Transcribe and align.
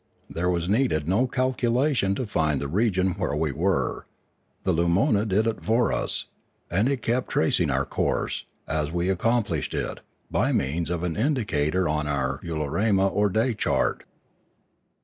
There 0.27 0.49
was 0.49 0.67
needed 0.67 1.07
no 1.07 1.27
calculation 1.27 2.15
to 2.15 2.25
find 2.25 2.59
the 2.59 2.67
region 2.67 3.09
where 3.19 3.35
we 3.35 3.51
were, 3.51 4.07
the 4.63 4.73
lumona 4.73 5.27
did 5.27 5.45
it 5.45 5.63
for 5.63 5.93
us; 5.93 6.25
and 6.71 6.89
it 6.89 7.03
kept 7.03 7.29
tracing 7.29 7.69
our 7.69 7.85
course, 7.85 8.45
as 8.67 8.91
we 8.91 9.11
accomplished 9.11 9.75
it, 9.75 9.99
by 10.31 10.53
means 10.53 10.89
of 10.89 11.03
an 11.03 11.15
indicator 11.15 11.87
on 11.87 12.07
our 12.07 12.39
ularema 12.39 13.11
or 13.13 13.29
day 13.29 13.53
chart. 13.53 14.05